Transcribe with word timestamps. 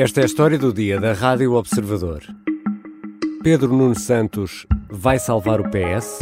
Esta 0.00 0.20
é 0.20 0.22
a 0.22 0.26
história 0.26 0.56
do 0.56 0.72
dia 0.72 1.00
da 1.00 1.12
Rádio 1.12 1.54
Observador. 1.54 2.22
Pedro 3.42 3.72
Nuno 3.72 3.98
Santos 3.98 4.64
vai 4.88 5.18
salvar 5.18 5.60
o 5.60 5.64
PS? 5.64 6.20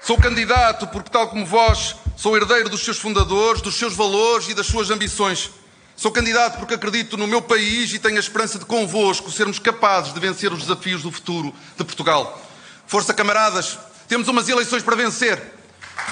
Sou 0.00 0.18
candidato 0.18 0.88
porque, 0.88 1.10
tal 1.10 1.28
como 1.28 1.46
vós, 1.46 1.94
sou 2.16 2.36
herdeiro 2.36 2.68
dos 2.68 2.84
seus 2.84 2.98
fundadores, 2.98 3.62
dos 3.62 3.76
seus 3.76 3.94
valores 3.94 4.48
e 4.48 4.54
das 4.54 4.66
suas 4.66 4.90
ambições. 4.90 5.52
Sou 5.94 6.10
candidato 6.10 6.58
porque 6.58 6.74
acredito 6.74 7.16
no 7.16 7.28
meu 7.28 7.40
país 7.40 7.92
e 7.92 8.00
tenho 8.00 8.16
a 8.16 8.18
esperança 8.18 8.58
de 8.58 8.64
convosco 8.64 9.30
sermos 9.30 9.60
capazes 9.60 10.12
de 10.12 10.18
vencer 10.18 10.52
os 10.52 10.62
desafios 10.62 11.04
do 11.04 11.12
futuro 11.12 11.54
de 11.76 11.84
Portugal. 11.84 12.42
Força, 12.88 13.14
camaradas, 13.14 13.78
temos 14.08 14.26
umas 14.26 14.48
eleições 14.48 14.82
para 14.82 14.96
vencer. 14.96 15.40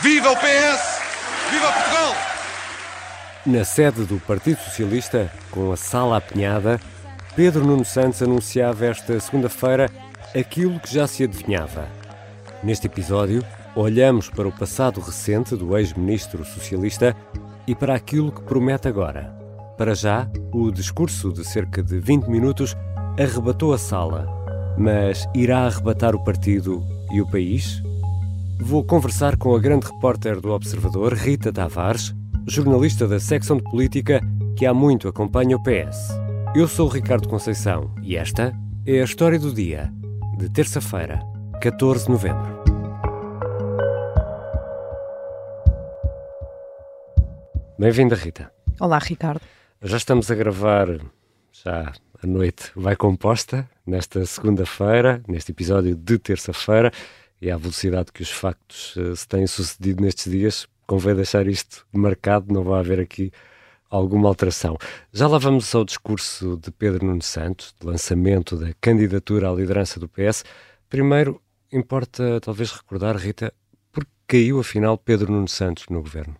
Viva 0.02 0.30
o 0.30 0.36
PS! 0.36 1.00
Viva 1.50 1.72
Portugal! 1.72 2.33
Na 3.46 3.62
sede 3.62 4.04
do 4.04 4.18
Partido 4.20 4.58
Socialista, 4.58 5.30
com 5.50 5.70
a 5.70 5.76
sala 5.76 6.16
apinhada, 6.16 6.80
Pedro 7.36 7.62
Nuno 7.62 7.84
Santos 7.84 8.22
anunciava 8.22 8.86
esta 8.86 9.20
segunda-feira 9.20 9.90
aquilo 10.34 10.80
que 10.80 10.90
já 10.90 11.06
se 11.06 11.24
adivinhava. 11.24 11.86
Neste 12.62 12.86
episódio, 12.86 13.44
olhamos 13.76 14.30
para 14.30 14.48
o 14.48 14.52
passado 14.52 14.98
recente 14.98 15.54
do 15.56 15.76
ex-ministro 15.76 16.42
socialista 16.42 17.14
e 17.66 17.74
para 17.74 17.94
aquilo 17.94 18.32
que 18.32 18.40
promete 18.40 18.88
agora. 18.88 19.36
Para 19.76 19.94
já, 19.94 20.26
o 20.50 20.70
discurso 20.70 21.30
de 21.30 21.44
cerca 21.44 21.82
de 21.82 22.00
20 22.00 22.28
minutos 22.28 22.74
arrebatou 23.18 23.74
a 23.74 23.78
sala, 23.78 24.26
mas 24.78 25.28
irá 25.34 25.66
arrebatar 25.66 26.14
o 26.14 26.24
partido 26.24 26.82
e 27.12 27.20
o 27.20 27.30
país? 27.30 27.82
Vou 28.58 28.82
conversar 28.82 29.36
com 29.36 29.54
a 29.54 29.58
grande 29.58 29.86
repórter 29.86 30.40
do 30.40 30.50
Observador, 30.50 31.12
Rita 31.12 31.52
Tavares, 31.52 32.14
jornalista 32.46 33.08
da 33.08 33.18
secção 33.18 33.56
de 33.56 33.62
política 33.64 34.20
que 34.56 34.66
há 34.66 34.74
muito 34.74 35.08
acompanha 35.08 35.56
o 35.56 35.62
PS. 35.62 36.10
Eu 36.54 36.68
sou 36.68 36.86
o 36.86 36.90
Ricardo 36.90 37.28
Conceição 37.28 37.94
e 38.02 38.16
esta 38.16 38.52
é 38.86 39.00
a 39.00 39.04
história 39.04 39.38
do 39.38 39.52
dia, 39.52 39.90
de 40.36 40.50
terça-feira, 40.50 41.20
14 41.62 42.04
de 42.04 42.10
novembro. 42.10 42.62
Bem-vinda, 47.78 48.14
Rita. 48.14 48.52
Olá, 48.78 48.98
Ricardo. 48.98 49.40
Já 49.82 49.96
estamos 49.96 50.30
a 50.30 50.34
gravar, 50.34 50.88
já 51.50 51.92
a 52.22 52.26
noite 52.26 52.70
vai 52.76 52.94
composta, 52.94 53.68
nesta 53.86 54.24
segunda-feira, 54.26 55.22
neste 55.26 55.50
episódio 55.50 55.96
de 55.96 56.18
terça-feira, 56.18 56.92
e 57.40 57.50
à 57.50 57.56
velocidade 57.56 58.12
que 58.12 58.22
os 58.22 58.30
factos 58.30 58.96
uh, 58.96 59.14
se 59.14 59.26
têm 59.26 59.46
sucedido 59.46 60.02
nestes 60.02 60.30
dias, 60.30 60.66
convém 60.86 61.14
deixar 61.14 61.46
isto 61.46 61.86
marcado, 61.92 62.52
não 62.52 62.62
vai 62.62 62.80
haver 62.80 63.00
aqui 63.00 63.32
alguma 63.90 64.28
alteração. 64.28 64.76
Já 65.12 65.28
lá 65.28 65.38
vamos 65.38 65.72
ao 65.74 65.84
discurso 65.84 66.58
de 66.62 66.70
Pedro 66.70 67.06
Nuno 67.06 67.22
Santos, 67.22 67.74
de 67.78 67.86
lançamento 67.86 68.56
da 68.56 68.72
candidatura 68.80 69.50
à 69.50 69.54
liderança 69.54 70.00
do 70.00 70.08
PS. 70.08 70.44
Primeiro, 70.88 71.40
importa 71.72 72.40
talvez 72.40 72.72
recordar, 72.72 73.16
Rita, 73.16 73.52
por 73.92 74.04
que 74.04 74.10
caiu 74.26 74.58
afinal 74.58 74.98
Pedro 74.98 75.32
Nuno 75.32 75.48
Santos 75.48 75.86
no 75.88 76.02
governo? 76.02 76.36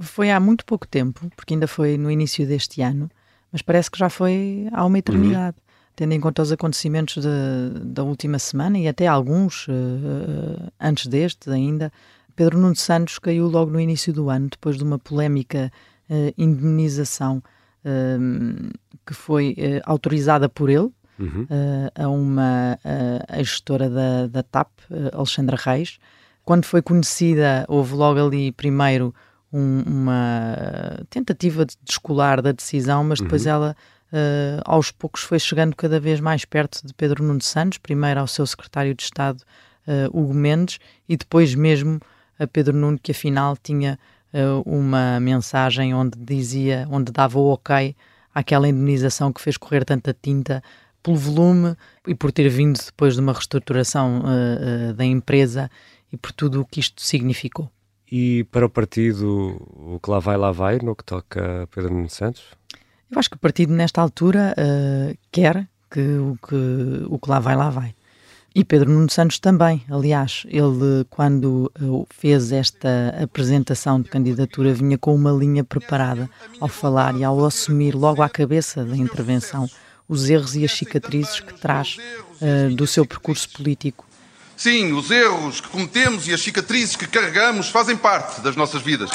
Foi 0.00 0.30
há 0.30 0.40
muito 0.40 0.64
pouco 0.64 0.86
tempo, 0.86 1.30
porque 1.36 1.54
ainda 1.54 1.68
foi 1.68 1.96
no 1.96 2.10
início 2.10 2.46
deste 2.46 2.82
ano, 2.82 3.08
mas 3.52 3.62
parece 3.62 3.90
que 3.90 3.98
já 3.98 4.08
foi 4.08 4.66
há 4.72 4.84
uma 4.84 4.98
eternidade. 4.98 5.56
Uhum. 5.58 5.72
Tendo 5.94 6.12
em 6.14 6.20
conta 6.20 6.40
os 6.40 6.50
acontecimentos 6.50 7.22
de, 7.22 7.84
da 7.84 8.02
última 8.02 8.38
semana 8.38 8.78
e 8.78 8.88
até 8.88 9.06
alguns 9.06 9.68
uh, 9.68 10.72
antes 10.80 11.06
deste 11.06 11.50
ainda, 11.50 11.92
Pedro 12.34 12.58
Nuno 12.58 12.76
Santos 12.76 13.18
caiu 13.18 13.46
logo 13.46 13.70
no 13.70 13.80
início 13.80 14.12
do 14.12 14.30
ano, 14.30 14.48
depois 14.50 14.76
de 14.76 14.84
uma 14.84 14.98
polémica 14.98 15.70
uh, 16.10 16.34
indemnização 16.36 17.42
uh, 17.84 18.78
que 19.06 19.14
foi 19.14 19.56
autorizada 19.84 20.48
por 20.48 20.70
ele 20.70 20.90
uhum. 21.18 21.46
a 21.92 22.08
uma 22.08 22.78
a 23.28 23.42
gestora 23.42 23.90
da, 23.90 24.28
da 24.28 24.42
TAP, 24.44 24.68
Alexandra 25.12 25.56
Reis. 25.58 25.98
Quando 26.44 26.64
foi 26.64 26.80
conhecida, 26.80 27.64
houve 27.68 27.94
logo 27.94 28.24
ali 28.24 28.52
primeiro 28.52 29.12
um, 29.52 29.82
uma 29.84 30.56
tentativa 31.10 31.66
de 31.66 31.74
descolar 31.82 32.40
da 32.40 32.52
decisão, 32.52 33.02
mas 33.02 33.20
depois 33.20 33.44
uhum. 33.44 33.52
ela 33.52 33.76
Uh, 34.12 34.60
aos 34.66 34.90
poucos 34.90 35.22
foi 35.22 35.38
chegando 35.38 35.74
cada 35.74 35.98
vez 35.98 36.20
mais 36.20 36.44
perto 36.44 36.86
de 36.86 36.92
Pedro 36.92 37.24
Nuno 37.24 37.40
Santos, 37.40 37.78
primeiro 37.78 38.20
ao 38.20 38.26
seu 38.26 38.46
secretário 38.46 38.94
de 38.94 39.02
Estado, 39.04 39.42
uh, 39.88 40.06
Hugo 40.12 40.34
Mendes, 40.34 40.78
e 41.08 41.16
depois 41.16 41.54
mesmo 41.54 41.98
a 42.42 42.46
Pedro 42.46 42.76
Nuno, 42.76 42.98
que 42.98 43.12
afinal 43.12 43.56
tinha 43.56 43.98
uh, 44.32 44.62
uma 44.64 45.20
mensagem 45.20 45.94
onde 45.94 46.18
dizia, 46.18 46.86
onde 46.90 47.12
dava 47.12 47.38
o 47.38 47.52
ok 47.52 47.94
àquela 48.34 48.68
indenização 48.68 49.32
que 49.32 49.40
fez 49.40 49.56
correr 49.56 49.84
tanta 49.84 50.16
tinta 50.20 50.62
pelo 51.02 51.16
volume 51.16 51.76
e 52.06 52.14
por 52.14 52.32
ter 52.32 52.48
vindo 52.48 52.78
depois 52.78 53.14
de 53.14 53.20
uma 53.20 53.32
reestruturação 53.32 54.22
da 54.96 55.04
empresa 55.04 55.68
e 56.12 56.16
por 56.16 56.30
tudo 56.30 56.60
o 56.60 56.64
que 56.64 56.78
isto 56.78 57.02
significou. 57.02 57.68
E 58.10 58.44
para 58.44 58.66
o 58.66 58.68
partido, 58.68 59.56
o 59.74 59.98
que 59.98 60.10
lá 60.10 60.18
vai, 60.18 60.36
lá 60.36 60.52
vai, 60.52 60.78
no 60.78 60.94
que 60.94 61.02
toca 61.02 61.62
a 61.62 61.66
Pedro 61.66 61.94
Nuno 61.94 62.10
Santos? 62.10 62.44
Eu 63.10 63.18
acho 63.18 63.30
que 63.30 63.36
o 63.36 63.38
partido, 63.38 63.72
nesta 63.72 64.00
altura, 64.00 64.54
uh, 64.56 65.16
quer 65.30 65.66
que 65.90 66.00
o, 66.00 66.38
que 66.46 67.06
o 67.08 67.18
que 67.18 67.30
lá 67.30 67.38
vai, 67.38 67.56
lá 67.56 67.70
vai. 67.70 67.94
E 68.54 68.64
Pedro 68.64 68.90
Nuno 68.90 69.08
Santos 69.10 69.38
também, 69.38 69.82
aliás, 69.90 70.44
ele 70.46 71.06
quando 71.08 71.72
eh, 71.74 72.06
fez 72.10 72.52
esta 72.52 73.14
apresentação 73.22 73.98
de 74.00 74.10
candidatura 74.10 74.74
vinha 74.74 74.98
com 74.98 75.14
uma 75.14 75.32
linha 75.32 75.64
preparada 75.64 76.28
ao 76.60 76.68
falar 76.68 77.16
e 77.16 77.24
ao 77.24 77.42
assumir 77.46 77.94
logo 77.94 78.20
à 78.20 78.28
cabeça 78.28 78.84
da 78.84 78.96
intervenção 78.96 79.66
os 80.06 80.28
erros 80.28 80.54
e 80.54 80.64
as 80.64 80.72
cicatrizes 80.72 81.40
que 81.40 81.54
traz 81.54 81.96
uh, 82.42 82.74
do 82.74 82.86
seu 82.86 83.06
percurso 83.06 83.48
político 83.48 84.04
Sim, 84.62 84.92
os 84.92 85.10
erros 85.10 85.60
que 85.60 85.68
cometemos 85.68 86.28
e 86.28 86.32
as 86.32 86.40
cicatrizes 86.40 86.94
que 86.94 87.06
carregamos 87.06 87.68
fazem 87.70 87.96
parte 87.96 88.40
das 88.42 88.54
nossas 88.54 88.80
vidas. 88.80 89.10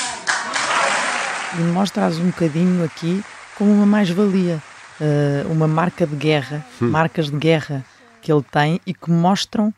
E 1.58 1.62
mostras 1.62 2.18
um 2.18 2.26
bocadinho 2.26 2.84
aqui 2.84 3.24
como 3.58 3.72
uma 3.72 3.86
mais-valia, 3.86 4.62
uh, 5.00 5.50
uma 5.50 5.68
marca 5.68 6.06
de 6.06 6.16
guerra, 6.18 6.66
hum. 6.82 6.90
marcas 6.90 7.30
de 7.30 7.38
guerra 7.38 7.86
que 8.28 8.32
ele 8.34 8.44
tem 8.44 8.82
e 8.86 8.94
que 8.94 9.10
mostram 9.10 9.74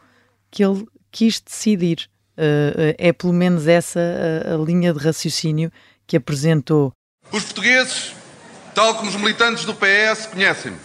que 0.50 0.66
ele 0.66 0.88
quis 1.12 1.40
decidir. 1.40 2.10
Uh, 2.36 2.96
é 2.98 3.14
pelo 3.14 3.32
menos 3.32 3.68
essa 3.68 4.00
a, 4.00 4.56
a 4.56 4.58
linha 4.58 4.92
de 4.92 4.98
raciocínio 4.98 5.72
que 6.08 6.18
apresentou. 6.18 6.92
Os 7.32 7.44
portugueses, 7.44 8.16
tal 8.74 8.96
como 8.96 9.08
os 9.08 9.16
militantes 9.16 9.66
do 9.66 9.76
PS, 9.76 10.26
conhecem-me. 10.32 10.78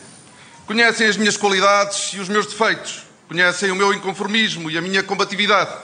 Conhecem 0.67 1.07
as 1.07 1.17
minhas 1.17 1.39
qualidades 1.39 2.13
e 2.13 2.21
os 2.21 2.29
meus 2.29 2.45
defeitos 2.45 3.07
Conhecem 3.27 3.71
o 3.71 3.75
meu 3.75 3.95
inconformismo 3.95 4.71
e 4.71 4.77
a 4.77 4.83
minha 4.83 5.03
combatividade. 5.03 5.75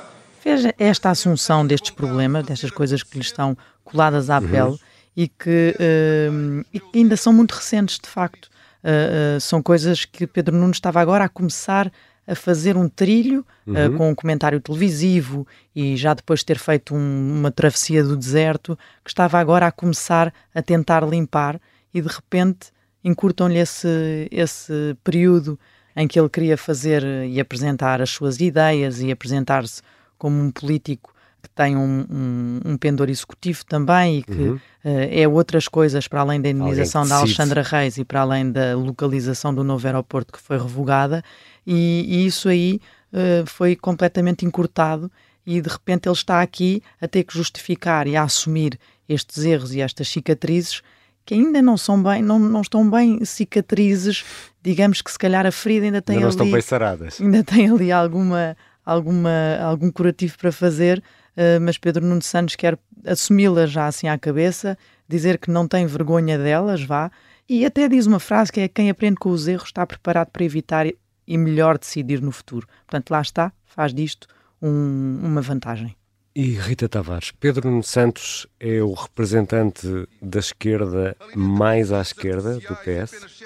Veja 0.45 0.75
esta 0.79 1.09
assunção 1.09 1.67
destes 1.67 1.91
problemas, 1.91 2.45
destas 2.45 2.71
coisas 2.71 3.03
que 3.03 3.17
lhe 3.17 3.25
estão 3.25 3.57
coladas 3.83 4.29
à 4.29 4.39
uhum. 4.39 4.49
pele 4.49 4.79
e 5.17 5.27
que, 5.27 5.75
uh, 5.81 6.67
e 6.75 6.79
que, 6.79 6.99
ainda 6.99 7.17
são 7.17 7.33
muito 7.33 7.53
recentes, 7.53 7.99
de 7.99 8.07
facto. 8.07 8.50
Uh, 8.83 9.39
são 9.41 9.63
coisas 9.63 10.05
que 10.05 10.27
Pedro 10.27 10.57
Nunes 10.57 10.77
estava 10.77 11.01
agora 11.01 11.25
a 11.25 11.29
começar 11.29 11.93
a 12.27 12.35
fazer 12.35 12.77
um 12.77 12.89
trilho 12.89 13.45
uhum. 13.67 13.97
com 13.97 14.11
um 14.11 14.15
comentário 14.15 14.61
televisivo 14.61 15.47
e 15.75 15.97
já 15.97 16.15
depois 16.15 16.41
de 16.41 16.47
ter 16.47 16.59
feito 16.59 16.95
um, 16.95 17.39
uma 17.39 17.51
travessia 17.51 18.05
do 18.05 18.17
deserto, 18.17 18.79
que 19.03 19.11
estava 19.11 19.39
agora 19.39 19.67
a 19.67 19.73
começar 19.73 20.33
a 20.55 20.63
tentar 20.63 21.07
limpar 21.07 21.61
e 21.93 22.01
de 22.01 22.09
repente 22.09 22.69
encurtam-lhe 23.03 23.59
esse, 23.59 24.29
esse 24.31 24.97
período 25.03 25.59
em 25.97 26.07
que 26.07 26.21
ele 26.21 26.29
queria 26.29 26.57
fazer 26.57 27.03
e 27.27 27.41
apresentar 27.41 28.01
as 28.01 28.11
suas 28.11 28.41
ideias 28.41 29.01
e 29.01 29.11
apresentar-se 29.11 29.83
como 30.17 30.41
um 30.41 30.51
político 30.51 31.13
que 31.41 31.49
tem 31.51 31.77
um, 31.77 32.07
um, 32.11 32.61
um 32.73 32.77
pendor 32.77 33.09
executivo 33.09 33.65
também 33.65 34.19
e 34.19 34.23
que 34.23 34.33
uhum. 34.33 34.55
uh, 34.55 34.61
é 34.85 35.27
outras 35.27 35.67
coisas 35.67 36.07
para 36.07 36.21
além 36.21 36.41
da 36.41 36.49
indenização 36.51 37.07
da 37.07 37.17
Alexandra 37.17 37.63
Reis 37.63 37.97
e 37.99 38.05
para 38.05 38.21
além 38.21 38.51
da 38.51 38.77
localização 38.77 39.55
do 39.55 39.65
novo 39.65 39.87
aeroporto 39.87 40.33
que 40.33 40.41
foi 40.41 40.59
revogada 40.59 41.23
e, 41.67 42.05
e 42.09 42.27
isso 42.27 42.49
aí 42.49 42.81
uh, 43.13 43.47
foi 43.47 43.75
completamente 43.75 44.45
encurtado 44.45 45.11
e 45.47 45.61
de 45.61 45.69
repente 45.69 46.09
ele 46.09 46.15
está 46.15 46.43
aqui 46.43 46.83
a 47.01 47.09
ter 47.09 47.25
que 47.25 47.35
justificar 47.35 48.07
e 48.07 48.17
a 48.17 48.23
assumir 48.23 48.79
estes 49.09 49.45
erros 49.45 49.75
e 49.75 49.81
estas 49.81 50.09
cicatrizes 50.09 50.83
que 51.25 51.35
ainda 51.35 51.63
não 51.63 51.77
são 51.77 52.03
bem, 52.03 52.23
não, 52.23 52.39
não 52.39 52.61
estão 52.61 52.89
bem 52.89 53.25
cicatrizes, 53.25 54.25
digamos 54.63 55.01
que 55.03 55.11
se 55.11 55.19
calhar 55.19 55.47
a 55.47 55.53
ferida 55.53 55.87
ainda 55.87 56.03
tem 56.03 56.17
ainda 56.17 56.27
ali, 56.27 56.35
estão 56.35 56.51
bem 56.51 56.61
saradas. 56.61 57.21
ainda 57.21 57.45
tem 57.45 57.71
ali 57.71 57.93
alguma, 57.93 58.57
alguma, 58.85 59.31
algum 59.63 59.91
curativo 59.93 60.37
para 60.39 60.51
fazer, 60.51 61.03
uh, 61.37 61.61
mas 61.61 61.79
Pedro 61.79 62.05
Nuno 62.05 62.23
Santos 62.23 62.57
quer 62.57 62.79
assumi-las 63.07 63.71
já 63.71 63.87
assim 63.87 64.09
à 64.09 64.19
cabeça, 64.19 64.77
dizer 65.09 65.39
que 65.39 65.51
não 65.51 65.67
tem 65.67 65.87
vergonha 65.87 66.39
delas, 66.39 66.83
vá, 66.83 67.11
e 67.49 67.65
até 67.65 67.89
diz 67.89 68.07
uma 68.07 68.21
frase 68.21 68.53
que 68.53 68.61
é 68.61 68.69
quem 68.69 68.91
aprende 68.91 69.17
com 69.17 69.31
os 69.31 69.49
erros 69.49 69.69
está 69.69 69.85
preparado 69.85 70.29
para 70.29 70.45
evitar 70.45 70.87
e 71.27 71.39
melhor 71.39 71.79
decidir 71.79 72.21
no 72.21 72.31
futuro. 72.31 72.67
Portanto, 72.87 73.11
lá 73.11 73.21
está, 73.21 73.53
faz 73.65 73.93
disto 73.93 74.29
um, 74.63 75.21
uma 75.23 75.41
vantagem. 75.41 75.97
E 76.35 76.53
Rita 76.53 76.89
Tavares, 76.89 77.33
Pedro 77.33 77.69
Nuno 77.69 77.83
Santos 77.83 78.47
é 78.61 78.81
o 78.81 78.93
representante 78.93 79.87
da 80.23 80.39
esquerda 80.39 81.17
mais 81.35 81.91
à 81.91 82.01
esquerda 82.01 82.55
do 82.55 82.77
PS? 82.77 83.41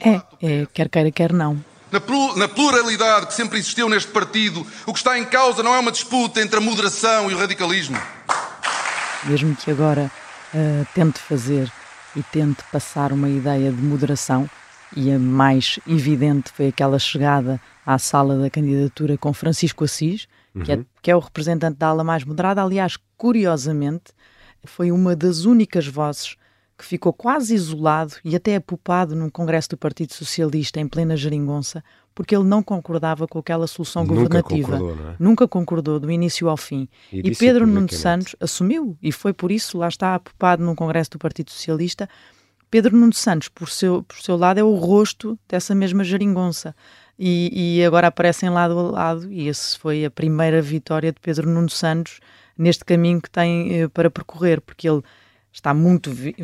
É, 0.00 0.46
é 0.46 0.66
quer 0.66 0.90
queira, 0.90 1.10
quer 1.10 1.32
não. 1.32 1.58
Na 1.90 2.48
pluralidade 2.48 3.26
que 3.26 3.34
sempre 3.34 3.58
existiu 3.58 3.88
neste 3.88 4.10
partido, 4.10 4.66
o 4.86 4.92
que 4.92 4.98
está 4.98 5.18
em 5.18 5.24
causa 5.24 5.62
não 5.62 5.74
é 5.74 5.78
uma 5.78 5.90
disputa 5.90 6.40
entre 6.40 6.58
a 6.58 6.60
moderação 6.60 7.30
e 7.30 7.34
o 7.34 7.38
radicalismo. 7.38 7.96
Mesmo 9.24 9.56
que 9.56 9.70
agora 9.70 10.10
uh, 10.54 10.86
tente 10.94 11.18
fazer 11.18 11.72
e 12.14 12.22
tente 12.22 12.62
passar 12.70 13.12
uma 13.12 13.28
ideia 13.28 13.72
de 13.72 13.82
moderação, 13.82 14.48
e 14.96 15.10
a 15.12 15.18
mais 15.18 15.78
evidente 15.86 16.50
foi 16.52 16.68
aquela 16.68 16.98
chegada 16.98 17.60
à 17.84 17.98
sala 17.98 18.38
da 18.38 18.50
candidatura 18.50 19.18
com 19.18 19.32
Francisco 19.32 19.84
Assis, 19.84 20.26
uhum. 20.54 20.62
que, 20.62 20.72
é, 20.72 20.80
que 21.02 21.10
é 21.10 21.16
o 21.16 21.20
representante 21.20 21.78
da 21.78 21.88
ala 21.88 22.04
mais 22.04 22.24
moderada. 22.24 22.62
Aliás, 22.62 22.96
curiosamente, 23.16 24.12
foi 24.64 24.90
uma 24.90 25.14
das 25.14 25.44
únicas 25.44 25.86
vozes 25.86 26.36
que 26.78 26.84
ficou 26.84 27.12
quase 27.12 27.56
isolado 27.56 28.14
e 28.24 28.36
até 28.36 28.54
apupado 28.54 29.16
num 29.16 29.28
congresso 29.28 29.70
do 29.70 29.76
Partido 29.76 30.14
Socialista 30.14 30.78
em 30.78 30.86
plena 30.86 31.16
geringonça, 31.16 31.82
porque 32.14 32.34
ele 32.34 32.44
não 32.44 32.62
concordava 32.62 33.26
com 33.26 33.40
aquela 33.40 33.66
solução 33.66 34.04
Nunca 34.04 34.14
governativa. 34.14 34.78
Concordou, 34.78 35.10
é? 35.10 35.16
Nunca 35.18 35.48
concordou, 35.48 36.00
do 36.00 36.10
início 36.10 36.48
ao 36.48 36.56
fim. 36.56 36.88
E, 37.12 37.18
e 37.18 37.34
Pedro 37.34 37.66
Nuno 37.66 37.92
Santos 37.92 38.36
assumiu, 38.38 38.96
e 39.02 39.10
foi 39.10 39.32
por 39.32 39.50
isso, 39.50 39.76
lá 39.76 39.88
está, 39.88 40.14
apupado 40.14 40.64
num 40.64 40.76
congresso 40.76 41.10
do 41.10 41.18
Partido 41.18 41.50
Socialista. 41.50 42.08
Pedro 42.70 42.96
Nuno 42.96 43.12
Santos, 43.12 43.48
por 43.48 43.68
seu, 43.68 44.04
por 44.04 44.18
seu 44.18 44.36
lado, 44.36 44.60
é 44.60 44.62
o 44.62 44.74
rosto 44.76 45.36
dessa 45.48 45.74
mesma 45.74 46.04
geringonça. 46.04 46.76
E, 47.18 47.78
e 47.80 47.84
agora 47.84 48.06
aparecem 48.06 48.48
lado 48.50 48.78
a 48.78 48.82
lado, 48.82 49.32
e 49.32 49.48
essa 49.48 49.76
foi 49.76 50.04
a 50.04 50.10
primeira 50.10 50.62
vitória 50.62 51.10
de 51.10 51.18
Pedro 51.20 51.50
Nuno 51.50 51.68
Santos 51.68 52.20
neste 52.56 52.84
caminho 52.84 53.20
que 53.20 53.30
tem 53.30 53.82
eh, 53.82 53.88
para 53.88 54.08
percorrer, 54.08 54.60
porque 54.60 54.88
ele 54.88 55.02
está 55.58 55.74
muito 55.74 56.10
vi 56.12 56.34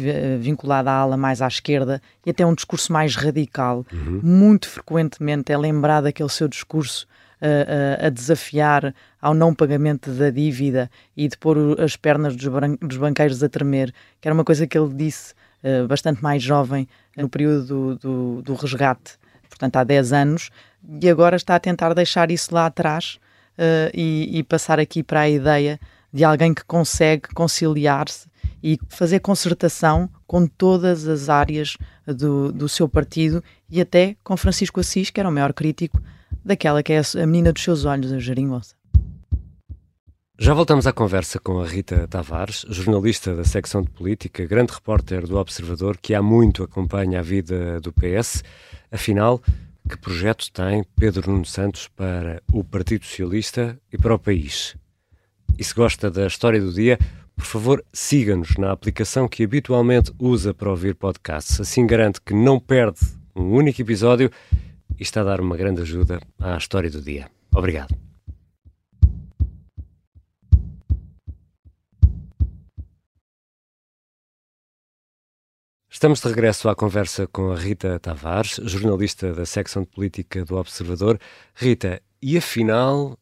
vinculado 0.41 0.89
à 0.89 0.93
ala 0.93 1.17
mais 1.17 1.41
à 1.41 1.47
esquerda 1.47 2.03
e 2.27 2.31
até 2.31 2.45
um 2.45 2.55
discurso 2.55 2.93
mais 2.93 3.15
radical. 3.15 3.87
Uhum. 3.93 4.21
Muito 4.23 4.69
frequentemente 4.69 5.53
é 5.53 5.57
lembrado 5.57 6.07
aquele 6.07 6.29
seu 6.29 6.49
discurso 6.49 7.07
uh, 7.41 7.47
uh, 7.47 8.07
a 8.07 8.11
desafiar 8.11 8.95
ao 9.23 9.33
não 9.33 9.55
pagamento 9.55 10.11
da 10.11 10.31
dívida 10.31 10.91
e 11.17 11.29
de 11.29 11.39
pôr 11.39 11.81
as 11.81 11.97
pernas 11.97 12.35
dos, 12.35 12.49
dos 12.81 12.97
banqueiros 12.97 13.43
a 13.43 13.49
tremer, 13.49 13.93
que 14.21 14.27
era 14.27 14.35
uma 14.35 14.45
coisa 14.45 14.67
que 14.67 14.77
ele 14.77 14.93
disse 14.93 15.33
uh, 15.63 15.87
bastante 15.87 16.23
mais 16.23 16.43
jovem 16.43 16.89
no 17.17 17.29
período 17.29 17.65
do, 17.65 17.97
do, 17.97 18.43
do, 18.43 18.55
resgate, 18.55 19.17
portanto 19.49 19.77
há 19.77 19.85
10 19.85 20.13
anos, 20.13 20.51
e 21.01 21.09
agora 21.09 21.37
está 21.37 21.55
a 21.55 21.61
tentar 21.61 21.95
deixar 21.95 22.31
isso 22.33 22.53
lá 22.53 22.67
atrás 22.67 23.19
e, 23.95 24.37
e 24.37 24.43
passar 24.43 24.81
aqui 24.81 25.01
para 25.01 25.21
a 25.21 25.31
ideia 25.31 25.79
de 26.13 26.25
alguém 26.25 26.53
que 26.53 26.65
consegue 26.65 27.29
conciliar-se 27.33 28.27
e 28.65 28.79
fazer 28.89 29.21
concertação 29.21 30.09
com 30.27 30.47
todas 30.47 31.07
as 31.07 31.29
áreas 31.29 31.77
do, 32.07 32.51
do 32.51 32.67
seu 32.67 32.89
partido 32.89 33.45
e 33.69 33.79
até 33.79 34.17
com 34.25 34.39
Francisco 34.39 34.81
Assis, 34.81 35.11
que 35.11 35.21
era 35.21 35.29
o 35.29 35.33
maior 35.33 35.53
crítico 35.53 36.01
daquela 36.43 36.83
que 36.83 36.95
é 36.95 37.03
a 37.23 37.27
menina 37.27 37.53
dos 37.53 37.63
seus 37.63 37.85
olhos, 37.85 38.11
a 38.11 38.19
Jeringosa. 38.19 38.75
Já 40.39 40.55
voltamos 40.55 40.87
à 40.87 40.95
conversa 40.95 41.39
com 41.39 41.61
a 41.61 41.67
Rita 41.67 42.09
Tavares, 42.09 42.65
jornalista 42.71 43.37
da 43.37 43.45
secção 43.45 43.83
de 43.83 43.91
política, 43.91 44.47
grande 44.47 44.73
repórter 44.73 45.27
do 45.27 45.37
Observador, 45.37 45.99
que 46.01 46.15
há 46.15 46.23
muito 46.23 46.63
acompanha 46.63 47.21
a 47.21 47.23
vida 47.23 47.79
do 47.81 47.93
PS. 47.93 48.43
Afinal, 48.91 49.43
que 49.87 49.99
projeto 49.99 50.51
tem 50.51 50.83
Pedro 50.99 51.31
Nuno 51.31 51.45
Santos 51.45 51.89
para 51.89 52.43
o 52.51 52.65
Partido 52.65 53.05
Socialista 53.05 53.79
e 53.93 53.99
para 53.99 54.15
o 54.15 54.19
país? 54.19 54.75
E 55.59 55.63
se 55.63 55.75
gosta 55.75 56.11
da 56.11 56.27
história 56.27 56.61
do 56.61 56.73
dia, 56.73 56.99
por 57.37 57.45
favor, 57.45 57.85
siga-nos 57.93 58.57
na 58.57 58.73
aplicação 58.73 59.29
que 59.29 59.45
habitualmente 59.45 60.13
usa 60.19 60.55
para 60.55 60.71
ouvir 60.71 60.95
podcasts. 60.95 61.61
Assim 61.61 61.87
garante 61.87 62.21
que 62.21 62.35
não 62.35 62.61
perde 62.61 63.01
um 63.35 63.53
único 63.53 63.81
episódio 63.81 64.31
e 64.99 65.03
está 65.03 65.21
a 65.21 65.25
dar 65.25 65.41
uma 65.41 65.57
grande 65.57 65.83
ajuda 65.83 66.21
à 66.39 66.57
história 66.57 66.91
do 66.91 67.03
dia. 67.03 67.29
Obrigado. 67.53 67.95
Estamos 75.91 76.21
de 76.21 76.29
regresso 76.29 76.69
à 76.69 76.75
conversa 76.75 77.27
com 77.29 77.53
a 77.53 77.57
Rita 77.57 77.99
Tavares, 78.01 78.61
jornalista 78.65 79.33
da 79.33 79.47
secção 79.47 79.83
de 79.83 79.89
política 79.89 80.45
do 80.45 80.57
Observador. 80.57 81.21
Rita, 81.55 82.03
e 82.21 82.37
afinal, 82.37 83.17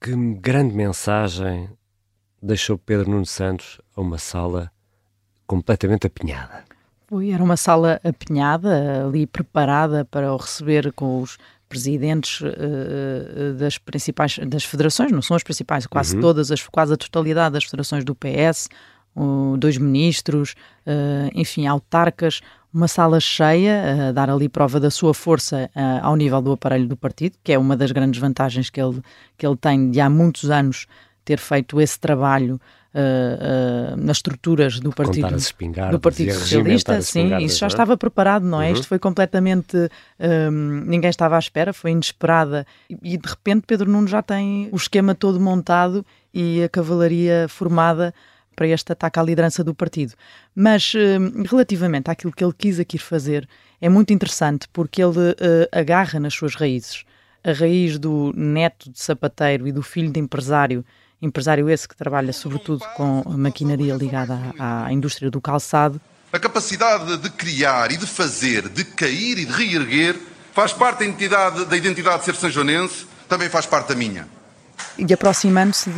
que 0.00 0.14
grande 0.34 0.74
mensagem 0.74 1.70
deixou 2.44 2.76
Pedro 2.76 3.10
Nuno 3.10 3.26
Santos 3.26 3.80
a 3.96 4.00
uma 4.00 4.18
sala 4.18 4.70
completamente 5.46 6.06
apinhada. 6.06 6.64
Foi, 7.06 7.30
era 7.30 7.42
uma 7.42 7.56
sala 7.56 8.00
apinhada, 8.04 9.06
ali 9.06 9.26
preparada 9.26 10.04
para 10.04 10.32
o 10.32 10.36
receber 10.36 10.92
com 10.92 11.20
os 11.20 11.38
presidentes 11.68 12.40
uh, 12.40 13.54
das 13.58 13.78
principais 13.78 14.38
das 14.38 14.64
federações, 14.64 15.10
não 15.10 15.22
são 15.22 15.36
as 15.36 15.42
principais, 15.42 15.86
quase 15.86 16.14
uhum. 16.14 16.20
todas, 16.20 16.50
as, 16.50 16.62
quase 16.68 16.92
a 16.92 16.96
totalidade 16.96 17.54
das 17.54 17.64
federações 17.64 18.04
do 18.04 18.14
PS, 18.14 18.68
uh, 19.16 19.56
dois 19.56 19.76
ministros, 19.76 20.54
uh, 20.86 21.30
enfim, 21.34 21.66
autarcas, 21.66 22.40
uma 22.72 22.88
sala 22.88 23.20
cheia, 23.20 24.08
a 24.08 24.12
dar 24.12 24.28
ali 24.28 24.48
prova 24.48 24.80
da 24.80 24.90
sua 24.90 25.14
força 25.14 25.70
ao 26.02 26.16
nível 26.16 26.42
do 26.42 26.50
aparelho 26.50 26.88
do 26.88 26.96
partido, 26.96 27.36
que 27.44 27.52
é 27.52 27.58
uma 27.58 27.76
das 27.76 27.92
grandes 27.92 28.20
vantagens 28.20 28.68
que 28.68 28.82
ele, 28.82 29.00
que 29.38 29.46
ele 29.46 29.56
tem 29.56 29.92
de 29.92 30.00
há 30.00 30.10
muitos 30.10 30.50
anos 30.50 30.88
ter 31.24 31.38
feito 31.38 31.80
esse 31.80 31.98
trabalho 31.98 32.60
uh, 32.94 33.94
uh, 33.94 33.96
nas 33.96 34.18
estruturas 34.18 34.78
do 34.78 34.92
Partido, 34.92 35.28
do 35.90 36.00
partido 36.00 36.32
Socialista, 36.32 37.00
sim, 37.02 37.36
isso 37.38 37.58
já 37.58 37.66
é? 37.66 37.68
estava 37.68 37.96
preparado, 37.96 38.44
não 38.44 38.62
é? 38.62 38.68
Uhum. 38.68 38.74
Isto 38.74 38.86
foi 38.86 38.98
completamente. 38.98 39.76
Um, 40.18 40.84
ninguém 40.86 41.10
estava 41.10 41.36
à 41.36 41.38
espera, 41.38 41.72
foi 41.72 41.90
inesperada. 41.90 42.66
E, 42.88 43.14
e 43.14 43.16
de 43.18 43.28
repente 43.28 43.64
Pedro 43.66 43.90
Nuno 43.90 44.06
já 44.06 44.22
tem 44.22 44.68
o 44.70 44.76
esquema 44.76 45.14
todo 45.14 45.40
montado 45.40 46.06
e 46.32 46.62
a 46.62 46.68
cavalaria 46.68 47.46
formada 47.48 48.14
para 48.54 48.68
este 48.68 48.92
ataque 48.92 49.18
à 49.18 49.22
liderança 49.22 49.64
do 49.64 49.74
partido. 49.74 50.14
Mas 50.54 50.92
um, 50.94 51.42
relativamente 51.42 52.10
àquilo 52.10 52.32
que 52.32 52.44
ele 52.44 52.54
quis 52.56 52.78
aqui 52.78 52.98
fazer, 52.98 53.48
é 53.80 53.88
muito 53.88 54.12
interessante 54.12 54.68
porque 54.72 55.02
ele 55.02 55.18
uh, 55.18 55.68
agarra 55.72 56.20
nas 56.20 56.34
suas 56.34 56.54
raízes. 56.54 57.04
A 57.42 57.52
raiz 57.52 57.98
do 57.98 58.32
neto 58.34 58.90
de 58.90 58.98
sapateiro 58.98 59.68
e 59.68 59.72
do 59.72 59.82
filho 59.82 60.10
de 60.10 60.18
empresário 60.18 60.84
empresário 61.20 61.68
esse 61.68 61.88
que 61.88 61.96
trabalha 61.96 62.32
sobretudo 62.32 62.84
com 62.96 63.22
maquinaria 63.36 63.94
ligada 63.94 64.38
à, 64.58 64.86
à 64.86 64.92
indústria 64.92 65.30
do 65.30 65.40
calçado. 65.40 66.00
A 66.32 66.38
capacidade 66.38 67.16
de 67.18 67.30
criar 67.30 67.92
e 67.92 67.96
de 67.96 68.06
fazer, 68.06 68.68
de 68.68 68.84
cair 68.84 69.38
e 69.38 69.44
de 69.44 69.52
reerguer, 69.52 70.16
faz 70.52 70.72
parte 70.72 70.98
da 70.98 71.04
identidade, 71.04 71.64
da 71.64 71.76
identidade 71.76 72.18
de 72.20 72.24
ser 72.24 72.34
sanjonense, 72.34 73.06
também 73.28 73.48
faz 73.48 73.66
parte 73.66 73.88
da 73.88 73.94
minha. 73.94 74.26
E 74.98 75.12
aproximando-se 75.12 75.90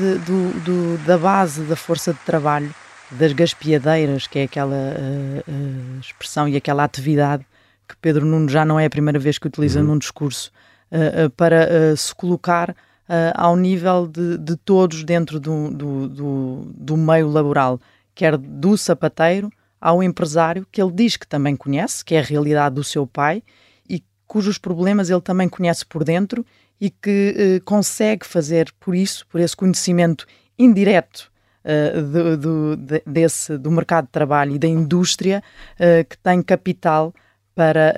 da 1.06 1.18
base 1.18 1.62
da 1.62 1.76
força 1.76 2.12
de 2.12 2.18
trabalho, 2.20 2.74
das 3.10 3.32
gaspiadeiras, 3.32 4.26
que 4.26 4.38
é 4.38 4.42
aquela 4.44 4.74
uh, 4.74 5.50
uh, 5.50 6.00
expressão 6.00 6.48
e 6.48 6.56
aquela 6.56 6.84
atividade 6.84 7.46
que 7.88 7.94
Pedro 7.96 8.26
Nuno 8.26 8.48
já 8.48 8.64
não 8.64 8.80
é 8.80 8.86
a 8.86 8.90
primeira 8.90 9.18
vez 9.18 9.38
que 9.38 9.46
utiliza 9.46 9.80
uhum. 9.80 9.86
num 9.86 9.98
discurso, 9.98 10.50
uh, 10.90 11.30
para 11.30 11.94
se 11.96 12.14
colocar 12.14 12.74
uh, 13.08 13.32
ao 13.34 13.56
nível 13.56 14.06
de, 14.06 14.38
de 14.38 14.56
todos 14.56 15.04
dentro 15.04 15.38
do, 15.40 15.70
do, 15.70 16.08
do, 16.08 16.72
do 16.74 16.96
meio 16.96 17.28
laboral, 17.28 17.80
quer 18.14 18.36
do 18.36 18.76
sapateiro 18.76 19.50
ao 19.80 20.02
empresário, 20.02 20.66
que 20.70 20.80
ele 20.80 20.92
diz 20.92 21.16
que 21.16 21.26
também 21.26 21.54
conhece, 21.54 22.04
que 22.04 22.14
é 22.14 22.18
a 22.18 22.22
realidade 22.22 22.74
do 22.74 22.84
seu 22.84 23.06
pai 23.06 23.42
e 23.88 24.02
cujos 24.26 24.58
problemas 24.58 25.10
ele 25.10 25.20
também 25.20 25.48
conhece 25.48 25.84
por 25.84 26.02
dentro 26.02 26.44
e 26.80 26.90
que 26.90 27.58
uh, 27.60 27.64
consegue 27.64 28.26
fazer 28.26 28.72
por 28.78 28.94
isso, 28.94 29.26
por 29.28 29.40
esse 29.40 29.56
conhecimento 29.56 30.26
indireto 30.58 31.30
uh, 31.64 32.02
do, 32.02 32.36
do, 32.36 32.76
de, 32.76 33.02
desse, 33.06 33.56
do 33.56 33.70
mercado 33.70 34.06
de 34.06 34.12
trabalho 34.12 34.54
e 34.54 34.58
da 34.58 34.68
indústria, 34.68 35.42
uh, 35.74 36.04
que 36.08 36.18
tem 36.18 36.42
capital 36.42 37.14
para 37.54 37.94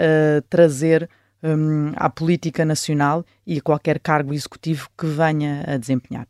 trazer 0.48 1.10
um, 1.42 1.92
à 1.96 2.08
política 2.10 2.64
nacional 2.64 3.24
e 3.46 3.58
a 3.58 3.62
qualquer 3.62 3.98
cargo 3.98 4.32
executivo 4.32 4.88
que 4.96 5.06
venha 5.06 5.64
a 5.66 5.76
desempenhar. 5.76 6.26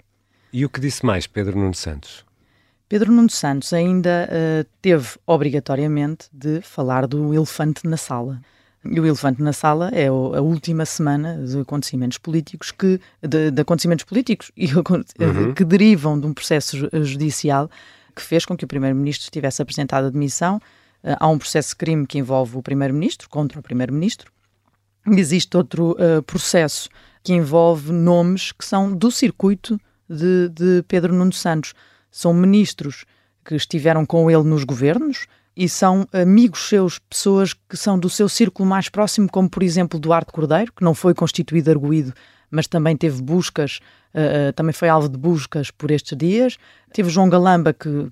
E 0.53 0.65
o 0.65 0.69
que 0.69 0.81
disse 0.81 1.05
mais 1.05 1.27
Pedro 1.27 1.59
Nuno 1.59 1.75
Santos? 1.75 2.25
Pedro 2.89 3.13
Nuno 3.13 3.29
Santos 3.29 3.73
ainda 3.73 4.29
uh, 4.31 4.67
teve 4.81 5.19
obrigatoriamente 5.27 6.29
de 6.33 6.63
falar 6.63 7.07
do 7.07 7.35
elefante 7.35 7.87
na 7.87 7.99
sala. 7.99 8.41
E 8.85 8.99
o 8.99 9.05
elefante 9.05 9.43
na 9.43 9.53
sala 9.53 9.91
é 9.93 10.07
a 10.07 10.13
última 10.13 10.87
semana 10.87 11.45
de 11.45 11.61
acontecimentos 11.61 12.17
políticos 12.17 12.71
que 12.71 12.99
de, 13.21 13.51
de 13.51 13.61
acontecimentos 13.61 14.05
políticos 14.05 14.51
e 14.57 14.73
uhum. 14.73 15.53
que 15.53 15.65
derivam 15.65 16.19
de 16.19 16.27
um 16.27 16.33
processo 16.33 16.89
judicial 17.03 17.71
que 18.17 18.23
fez 18.23 18.47
com 18.47 18.57
que 18.57 18.65
o 18.65 18.69
primeiro-ministro 18.69 19.31
tivesse 19.31 19.61
apresentado 19.61 20.07
a 20.07 20.11
demissão. 20.11 20.57
Uh, 21.05 21.17
há 21.21 21.29
um 21.29 21.37
processo 21.37 21.71
de 21.71 21.77
crime 21.77 22.07
que 22.07 22.19
envolve 22.19 22.57
o 22.57 22.63
primeiro-ministro 22.63 23.29
contra 23.29 23.61
o 23.61 23.63
primeiro-ministro 23.63 24.33
Existe 25.17 25.57
outro 25.57 25.93
uh, 25.93 26.23
processo 26.23 26.89
que 27.23 27.33
envolve 27.33 27.93
nomes 27.93 28.53
que 28.53 28.65
são 28.65 28.95
do 28.95 29.11
circuito 29.11 29.81
de, 30.09 30.49
de 30.49 30.83
Pedro 30.89 31.13
Nuno 31.13 31.33
Santos. 31.33 31.75
São 32.11 32.33
ministros 32.33 33.05
que 33.45 33.55
estiveram 33.55 34.05
com 34.07 34.31
ele 34.31 34.45
nos 34.45 34.65
governos 34.65 35.27
e 35.57 35.69
são 35.69 36.07
amigos 36.13 36.69
seus, 36.69 36.99
pessoas 36.99 37.53
que 37.53 37.77
são 37.77 37.99
do 37.99 38.09
seu 38.09 38.29
círculo 38.29 38.69
mais 38.69 38.89
próximo, 38.89 39.29
como 39.29 39.51
por 39.51 39.63
exemplo 39.63 39.99
Duarte 39.99 40.33
Cordeiro, 40.33 40.73
que 40.73 40.85
não 40.85 40.95
foi 40.95 41.13
constituído 41.15 41.71
arguído, 41.71 42.13
mas 42.51 42.67
também 42.67 42.97
teve 42.97 43.21
buscas, 43.21 43.81
uh, 44.15 44.53
também 44.53 44.73
foi 44.73 44.89
alvo 44.89 45.09
de 45.09 45.19
buscas 45.19 45.71
por 45.71 45.91
estes 45.91 46.17
dias. 46.17 46.57
Teve 46.93 47.11
João 47.11 47.29
Galamba, 47.29 47.73
que 47.73 47.89
uh, 47.89 48.11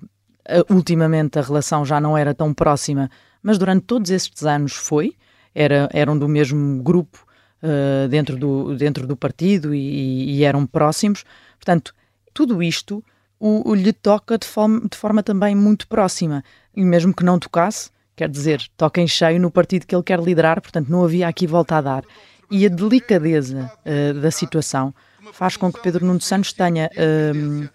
ultimamente 0.69 1.39
a 1.39 1.41
relação 1.41 1.85
já 1.85 2.01
não 2.01 2.17
era 2.17 2.33
tão 2.33 2.53
próxima, 2.53 3.09
mas 3.41 3.57
durante 3.57 3.85
todos 3.85 4.11
estes 4.11 4.43
anos 4.43 4.73
foi, 4.73 5.15
era, 5.53 5.89
eram 5.93 6.17
do 6.17 6.27
mesmo 6.27 6.81
grupo 6.81 7.25
uh, 7.61 8.07
dentro, 8.07 8.37
do, 8.37 8.75
dentro 8.75 9.07
do 9.07 9.15
partido 9.15 9.73
e, 9.73 10.37
e, 10.37 10.43
eram 10.43 10.65
próximos. 10.65 11.23
Portanto, 11.57 11.93
tudo 12.33 12.61
isto 12.61 13.03
o, 13.39 13.69
o 13.71 13.75
lhe 13.75 13.93
toca 13.93 14.37
de 14.37 14.47
forma, 14.47 14.87
de 14.89 14.97
forma 14.97 15.23
também 15.23 15.55
muito 15.55 15.87
próxima. 15.87 16.43
E 16.75 16.83
mesmo 16.83 17.13
que 17.13 17.23
não 17.23 17.39
tocasse, 17.39 17.89
quer 18.15 18.29
dizer, 18.29 18.61
toca 18.75 19.01
em 19.01 19.07
cheio 19.07 19.39
no 19.39 19.51
partido 19.51 19.85
que 19.85 19.95
ele 19.95 20.03
quer 20.03 20.19
liderar, 20.19 20.61
portanto 20.61 20.89
não 20.89 21.03
havia 21.03 21.27
aqui 21.27 21.47
volta 21.47 21.77
a 21.77 21.81
dar. 21.81 22.03
E 22.49 22.65
a 22.65 22.69
delicadeza 22.69 23.71
uh, 23.85 24.19
da 24.19 24.31
situação 24.31 24.93
faz 25.33 25.57
com 25.57 25.71
que 25.71 25.81
Pedro 25.81 26.05
Nuno 26.05 26.21
Santos 26.21 26.53
tenha 26.53 26.89
uh, 26.93 27.69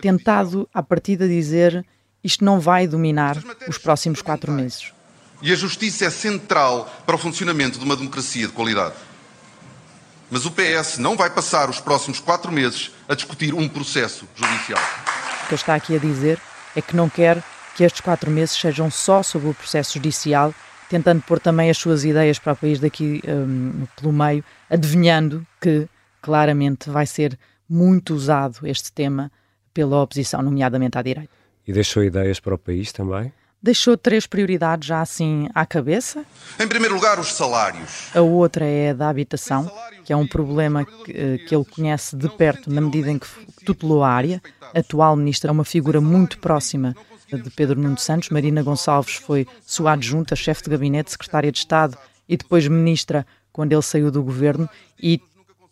tentado, 0.00 0.68
à 0.74 0.82
partida, 0.82 1.28
dizer 1.28 1.84
isto 2.22 2.44
não 2.44 2.58
vai 2.58 2.88
dominar 2.88 3.38
os 3.68 3.78
próximos 3.78 4.20
quatro 4.20 4.50
meses. 4.50 4.92
E 5.42 5.52
a 5.52 5.54
justiça 5.54 6.06
é 6.06 6.10
central 6.10 6.90
para 7.04 7.14
o 7.14 7.18
funcionamento 7.18 7.78
de 7.78 7.84
uma 7.84 7.96
democracia 7.96 8.46
de 8.46 8.52
qualidade. 8.52 8.94
Mas 10.30 10.44
o 10.44 10.50
PS 10.50 10.98
não 10.98 11.16
vai 11.16 11.30
passar 11.30 11.70
os 11.70 11.78
próximos 11.78 12.18
quatro 12.18 12.50
meses 12.50 12.90
a 13.08 13.14
discutir 13.14 13.54
um 13.54 13.68
processo 13.68 14.26
judicial. 14.34 14.80
O 15.44 15.48
que 15.48 15.54
ele 15.54 15.60
está 15.60 15.74
aqui 15.74 15.94
a 15.94 15.98
dizer 15.98 16.40
é 16.74 16.82
que 16.82 16.96
não 16.96 17.08
quer 17.08 17.42
que 17.76 17.84
estes 17.84 18.00
quatro 18.00 18.30
meses 18.30 18.56
sejam 18.56 18.90
só 18.90 19.22
sobre 19.22 19.50
o 19.50 19.54
processo 19.54 19.94
judicial, 19.94 20.52
tentando 20.88 21.22
pôr 21.22 21.38
também 21.38 21.70
as 21.70 21.76
suas 21.76 22.04
ideias 22.04 22.38
para 22.38 22.54
o 22.54 22.56
país 22.56 22.80
daqui 22.80 23.22
um, 23.28 23.86
pelo 23.94 24.12
meio, 24.12 24.42
adivinhando 24.68 25.46
que 25.60 25.86
claramente 26.20 26.90
vai 26.90 27.06
ser 27.06 27.38
muito 27.68 28.14
usado 28.14 28.66
este 28.66 28.90
tema 28.90 29.30
pela 29.72 30.02
oposição, 30.02 30.42
nomeadamente 30.42 30.96
à 30.96 31.02
direita. 31.02 31.30
E 31.66 31.72
deixou 31.72 32.02
ideias 32.02 32.40
para 32.40 32.54
o 32.54 32.58
país 32.58 32.92
também? 32.92 33.32
Deixou 33.66 33.96
três 33.96 34.26
prioridades 34.26 34.86
já 34.86 35.00
assim 35.00 35.48
à 35.52 35.66
cabeça. 35.66 36.24
Em 36.58 36.68
primeiro 36.68 36.94
lugar, 36.94 37.18
os 37.18 37.32
salários. 37.34 38.08
A 38.14 38.20
outra 38.20 38.64
é 38.64 38.90
a 38.90 38.94
da 38.94 39.08
habitação, 39.08 39.70
que 40.04 40.12
é 40.12 40.16
um 40.16 40.26
problema 40.26 40.84
que, 40.84 41.12
eh, 41.12 41.38
que 41.38 41.54
ele 41.54 41.64
conhece 41.64 42.16
de 42.16 42.28
perto 42.28 42.72
na 42.72 42.80
medida 42.80 43.10
em 43.10 43.18
que 43.18 43.26
tutelou 43.64 44.04
a 44.04 44.08
área. 44.08 44.40
A 44.72 44.78
atual 44.78 45.16
ministra 45.16 45.50
é 45.50 45.52
uma 45.52 45.64
figura 45.64 46.00
muito 46.00 46.38
próxima 46.38 46.94
de 47.28 47.50
Pedro 47.50 47.80
Nuno 47.80 47.98
Santos. 47.98 48.30
Marina 48.30 48.62
Gonçalves 48.62 49.16
foi 49.16 49.48
sua 49.66 49.94
adjunta, 49.94 50.36
chefe 50.36 50.62
de 50.62 50.70
gabinete, 50.70 51.10
secretária 51.10 51.50
de 51.50 51.58
Estado 51.58 51.98
e 52.28 52.36
depois 52.36 52.68
ministra 52.68 53.26
quando 53.52 53.72
ele 53.72 53.82
saiu 53.82 54.12
do 54.12 54.22
governo 54.22 54.68
e 55.02 55.20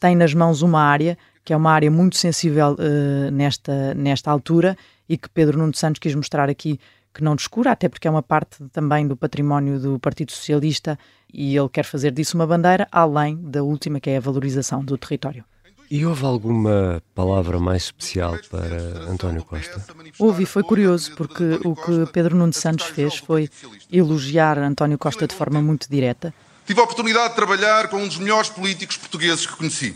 tem 0.01 0.17
nas 0.17 0.35
mãos 0.35 0.63
uma 0.63 0.81
área 0.81 1.17
que 1.45 1.53
é 1.53 1.57
uma 1.57 1.71
área 1.71 1.91
muito 1.91 2.17
sensível 2.17 2.73
uh, 2.73 3.31
nesta, 3.31 3.95
nesta 3.95 4.31
altura 4.31 4.77
e 5.09 5.17
que 5.17 5.29
Pedro 5.29 5.59
Nuno 5.59 5.75
Santos 5.75 6.01
quis 6.01 6.15
mostrar 6.15 6.49
aqui 6.49 6.81
que 7.15 7.23
não 7.23 7.37
descura, 7.37 7.71
até 7.71 7.89
porque 7.89 8.09
é 8.09 8.11
uma 8.11 8.23
parte 8.23 8.65
também 8.73 9.07
do 9.07 9.17
património 9.17 9.79
do 9.79 9.99
Partido 10.01 10.33
Socialista 10.33 10.99
e 11.33 11.57
ele 11.57 11.69
quer 11.69 11.85
fazer 11.85 12.11
disso 12.11 12.37
uma 12.37 12.47
bandeira, 12.47 12.89
além 12.91 13.37
da 13.37 13.63
última, 13.63 14.01
que 14.01 14.11
é 14.11 14.17
a 14.17 14.21
valorização 14.21 14.85
do 14.85 14.99
território. 14.99 15.45
E 15.91 16.05
houve 16.05 16.25
alguma 16.25 17.03
palavra 17.15 17.61
mais 17.61 17.85
especial 17.85 18.37
para 18.51 19.09
António 19.09 19.45
Costa? 19.45 19.85
Houve 20.19 20.43
e 20.43 20.47
foi 20.47 20.63
curioso, 20.63 21.15
porque 21.15 21.61
o 21.65 21.77
que 21.77 22.11
Pedro 22.13 22.37
Nuno 22.37 22.53
Santos 22.53 22.87
fez 22.87 23.17
foi 23.17 23.49
elogiar 23.93 24.59
António 24.59 24.99
Costa 24.99 25.27
de 25.27 25.35
forma 25.35 25.61
muito 25.61 25.89
direta. 25.89 26.35
Tive 26.67 26.81
a 26.81 26.85
oportunidade 26.85 27.29
de 27.31 27.35
trabalhar 27.37 27.89
com 27.89 27.99
um 27.99 28.09
dos 28.09 28.19
melhores 28.19 28.49
políticos 28.49 28.97
portugueses 28.97 29.47
que 29.47 29.55
conheci. 29.57 29.95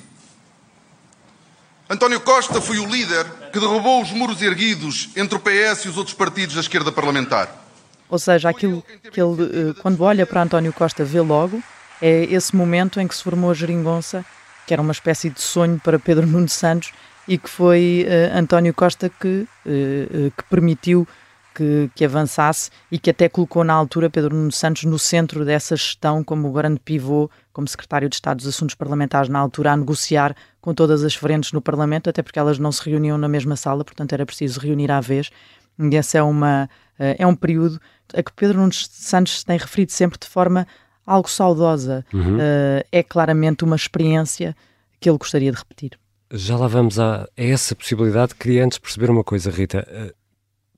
António 1.90 2.20
Costa 2.20 2.60
foi 2.60 2.78
o 2.78 2.86
líder 2.86 3.24
que 3.50 3.58
derrubou 3.58 4.02
os 4.02 4.12
muros 4.12 4.42
erguidos 4.42 5.08
entre 5.16 5.36
o 5.36 5.40
PS 5.40 5.86
e 5.86 5.88
os 5.88 5.96
outros 5.96 6.14
partidos 6.14 6.54
da 6.54 6.60
esquerda 6.60 6.92
parlamentar. 6.92 7.64
Ou 8.10 8.18
seja, 8.18 8.50
aquilo 8.50 8.84
que 9.10 9.18
ele, 9.18 9.70
eh, 9.70 9.80
quando 9.80 10.02
olha 10.02 10.26
para 10.26 10.42
António 10.42 10.70
Costa, 10.70 11.02
vê 11.02 11.20
logo, 11.22 11.62
é 12.00 12.24
esse 12.24 12.54
momento 12.54 13.00
em 13.00 13.08
que 13.08 13.16
se 13.16 13.22
formou 13.22 13.50
a 13.50 13.54
geringonça, 13.54 14.22
que 14.66 14.74
era 14.74 14.82
uma 14.82 14.92
espécie 14.92 15.30
de 15.30 15.40
sonho 15.40 15.80
para 15.82 15.98
Pedro 15.98 16.26
Nuno 16.28 16.48
Santos 16.48 16.92
e 17.26 17.38
que 17.38 17.48
foi 17.48 18.06
uh, 18.06 18.38
António 18.38 18.74
Costa 18.74 19.08
que, 19.08 19.46
uh, 19.64 20.30
que 20.30 20.44
permitiu 20.50 21.08
que, 21.54 21.90
que, 21.94 22.04
avançasse 22.04 22.70
e 22.92 22.98
que 22.98 23.10
até 23.10 23.28
colocou 23.28 23.64
na 23.64 23.74
altura 23.74 24.08
Pedro 24.08 24.36
Nuno 24.36 24.52
Santos 24.52 24.84
no 24.84 24.98
centro 24.98 25.44
dessa 25.44 25.74
gestão 25.74 26.22
como 26.22 26.48
o 26.48 26.52
grande 26.52 26.78
pivô, 26.78 27.30
como 27.52 27.66
secretário 27.66 28.08
de 28.08 28.14
Estado 28.14 28.36
dos 28.36 28.46
Assuntos 28.46 28.74
Parlamentares 28.74 29.28
na 29.28 29.38
altura, 29.38 29.72
a 29.72 29.76
negociar 29.76 30.36
com 30.68 30.74
todas 30.74 31.02
as 31.02 31.14
frentes 31.14 31.50
no 31.50 31.62
Parlamento, 31.62 32.10
até 32.10 32.22
porque 32.22 32.38
elas 32.38 32.58
não 32.58 32.70
se 32.70 32.86
reuniam 32.86 33.16
na 33.16 33.26
mesma 33.26 33.56
sala, 33.56 33.82
portanto 33.82 34.12
era 34.12 34.26
preciso 34.26 34.60
reunir 34.60 34.90
à 34.90 35.00
vez. 35.00 35.30
E 35.78 35.96
esse 35.96 36.18
é, 36.18 36.22
uma, 36.22 36.68
eh, 36.98 37.16
é 37.20 37.26
um 37.26 37.34
período 37.34 37.80
a 38.12 38.22
que 38.22 38.30
Pedro 38.34 38.58
Nuno 38.58 38.74
Santos 38.74 39.42
tem 39.42 39.56
referido 39.56 39.92
sempre 39.92 40.18
de 40.18 40.26
forma 40.26 40.66
algo 41.06 41.26
saudosa. 41.26 42.04
Uhum. 42.12 42.36
Uh, 42.36 42.84
é 42.92 43.02
claramente 43.02 43.64
uma 43.64 43.76
experiência 43.76 44.54
que 45.00 45.08
ele 45.08 45.16
gostaria 45.16 45.50
de 45.50 45.56
repetir. 45.56 45.98
Já 46.30 46.54
lá 46.58 46.66
vamos 46.66 46.98
a, 46.98 47.22
a 47.22 47.28
essa 47.42 47.74
possibilidade. 47.74 48.34
Queria 48.34 48.62
antes 48.62 48.76
perceber 48.76 49.08
uma 49.08 49.24
coisa, 49.24 49.50
Rita. 49.50 49.88
Uh, 49.90 50.14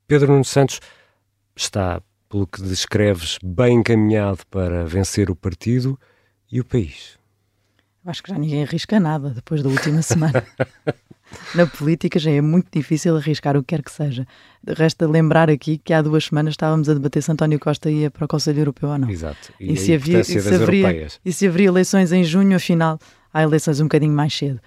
Pedro 0.07 0.31
Nuno 0.31 0.45
Santos 0.45 0.79
está, 1.53 2.01
pelo 2.29 2.47
que 2.47 2.61
descreves, 2.61 3.37
bem 3.43 3.79
encaminhado 3.79 4.39
para 4.49 4.85
vencer 4.85 5.29
o 5.29 5.35
partido 5.35 5.99
e 6.49 6.61
o 6.61 6.63
país. 6.63 7.19
Eu 8.03 8.11
acho 8.11 8.23
que 8.23 8.29
já 8.29 8.37
ninguém 8.37 8.63
arrisca 8.63 8.99
nada 8.99 9.29
depois 9.29 9.61
da 9.61 9.69
última 9.69 10.01
semana. 10.03 10.43
Na 11.55 11.65
política 11.65 12.19
já 12.19 12.31
é 12.31 12.41
muito 12.41 12.67
difícil 12.71 13.15
arriscar 13.15 13.55
o 13.55 13.61
que 13.61 13.67
quer 13.67 13.83
que 13.83 13.91
seja. 13.91 14.27
Resta 14.67 15.07
lembrar 15.07 15.49
aqui 15.49 15.77
que 15.77 15.93
há 15.93 16.01
duas 16.01 16.25
semanas 16.25 16.53
estávamos 16.53 16.89
a 16.89 16.93
debater 16.93 17.23
se 17.23 17.31
António 17.31 17.59
Costa 17.59 17.89
ia 17.89 18.11
para 18.11 18.25
o 18.25 18.27
Conselho 18.27 18.59
Europeu 18.59 18.89
ou 18.89 18.97
não. 18.97 19.09
Exato. 19.09 19.53
E, 19.59 19.73
e 19.73 19.77
se, 19.77 19.93
havia, 19.93 20.19
e 20.19 20.23
se, 20.23 20.37
haveria, 20.37 21.07
e 21.23 21.31
se 21.31 21.47
haveria 21.47 21.67
eleições 21.67 22.11
em 22.11 22.23
junho, 22.23 22.55
afinal, 22.55 22.99
há 23.33 23.41
eleições 23.43 23.79
um 23.79 23.85
bocadinho 23.85 24.13
mais 24.13 24.33
cedo. 24.33 24.59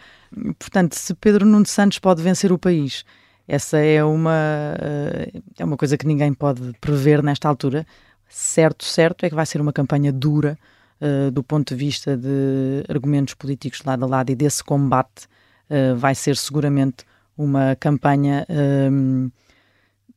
Portanto, 0.59 0.95
se 0.95 1.13
Pedro 1.15 1.45
Nuno 1.45 1.67
Santos 1.67 1.99
pode 1.99 2.23
vencer 2.23 2.51
o 2.51 2.59
país 2.59 3.05
essa 3.47 3.79
é 3.79 4.03
uma, 4.03 4.75
eh, 4.81 5.43
é 5.59 5.65
uma 5.65 5.77
coisa 5.77 5.97
que 5.99 6.07
ninguém 6.07 6.33
pode 6.33 6.73
prever 6.81 7.23
nesta 7.23 7.49
altura. 7.49 7.87
Certo, 8.29 8.85
certo 8.85 9.25
é 9.25 9.29
que 9.29 9.35
vai 9.35 9.45
ser 9.45 9.61
uma 9.61 9.73
campanha 9.73 10.13
dura 10.13 10.59
uh, 11.05 11.31
do 11.31 11.43
ponto 11.43 11.75
de 11.75 11.75
vista 11.75 12.17
de 12.17 12.85
argumentos 12.89 13.35
políticos 13.35 13.83
lado 13.85 14.05
a 14.05 14.09
lado 14.09 14.31
e 14.31 14.35
desse 14.35 14.65
combate. 14.65 15.27
Uh, 15.69 15.97
vai 15.97 16.15
ser 16.15 16.37
seguramente 16.37 17.05
uma 17.37 17.77
campanha 17.77 18.47
um, 18.91 19.31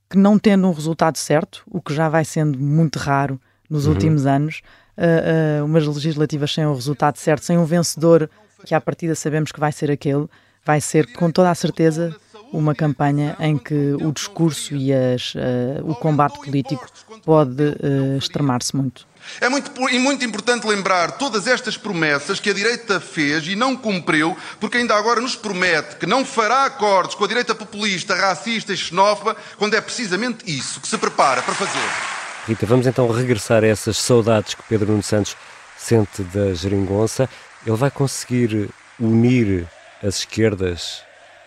que, 0.10 0.18
não 0.18 0.38
tendo 0.38 0.68
um 0.68 0.72
resultado 0.72 1.18
certo, 1.18 1.64
o 1.68 1.82
que 1.82 1.94
já 1.94 2.10
vai 2.10 2.24
sendo 2.24 2.60
muito 2.60 3.00
raro 3.00 3.40
nos 3.70 3.86
uhum. 3.86 3.94
últimos 3.94 4.26
anos, 4.26 4.62
uh, 4.98 5.66
umas 5.66 5.86
legislativas 5.86 6.54
sem 6.54 6.66
um 6.66 6.74
resultado 6.74 7.18
certo, 7.18 7.44
sem 7.44 7.58
um 7.58 7.66
vencedor 7.66 8.30
que 8.66 8.74
à 8.74 8.82
partida 8.82 9.16
sabemos 9.16 9.52
que 9.52 9.60
vai 9.60 9.72
ser 9.72 9.92
aquele, 9.92 10.28
vai 10.66 10.82
ser 10.82 11.12
com 11.14 11.32
toda 11.32 11.50
a 11.50 11.56
certeza 11.56 12.16
uma 12.52 12.74
campanha 12.74 13.36
em 13.40 13.58
que 13.58 13.94
o 14.02 14.12
discurso 14.12 14.76
e 14.76 14.94
as, 14.94 15.36
uh, 15.36 15.84
o 15.84 15.96
combate 15.96 16.40
político 16.40 16.88
pode 17.24 17.64
uh, 17.64 18.18
extremar-se 18.18 18.76
muito. 18.76 19.07
É 19.40 19.50
muito, 19.50 19.72
e 19.90 20.00
muito 20.00 20.24
importante 20.26 20.68
lembrar 20.68 21.12
todas 21.12 21.48
estas 21.48 21.78
promessas 21.78 22.40
que 22.40 22.50
a 22.50 22.54
direita 22.54 23.00
fez 23.00 23.48
e 23.48 23.56
não 23.56 23.76
cumpriu, 23.76 24.38
porque 24.60 24.78
ainda 24.78 24.96
agora 24.96 25.22
nos 25.22 25.36
promete 25.36 25.96
que 25.98 26.06
não 26.06 26.26
fará 26.26 26.66
acordos 26.66 27.16
com 27.16 27.24
a 27.24 27.28
direita 27.28 27.54
populista, 27.54 28.16
racista 28.16 28.74
e 28.74 28.78
xenófoba, 28.78 29.36
quando 29.58 29.76
é 29.76 29.82
precisamente 29.82 30.44
isso 30.46 30.80
que 30.82 30.88
se 30.88 30.98
prepara 30.98 31.42
para 31.42 31.54
fazer. 31.54 32.18
Rita, 32.48 32.66
vamos 32.66 32.88
então 32.88 33.12
regressar 33.12 33.64
a 33.64 33.68
essas 33.68 33.98
saudades 33.98 34.54
que 34.54 34.64
Pedro 34.64 34.92
Nuno 34.92 35.04
Santos 35.04 35.36
sente 35.78 36.24
da 36.24 36.54
geringonça. 36.54 37.30
Ele 37.66 37.76
vai 37.76 37.92
conseguir 37.92 38.70
unir 39.00 39.68
as 40.04 40.20
esquerdas 40.20 41.02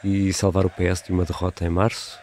e 0.05 0.33
salvar 0.33 0.67
o 0.67 0.71
PS 0.71 1.03
de 1.03 1.13
uma 1.13 1.25
derrota 1.25 1.65
em 1.65 1.71
março? 1.71 2.19